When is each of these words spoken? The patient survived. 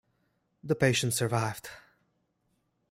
The 0.63 0.73
patient 0.73 1.13
survived. 1.13 1.69